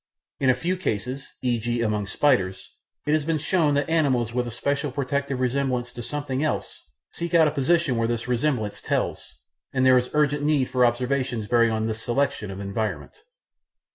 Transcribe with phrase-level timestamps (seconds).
[0.39, 1.79] In a few cases, e.g.
[1.83, 2.71] among spiders,
[3.05, 6.81] it has been shown that animals with a special protective resemblance to something else
[7.11, 9.35] seek out a position where this resemblance tells,
[9.71, 13.13] and there is urgent need for observations bearing on this selection of environment.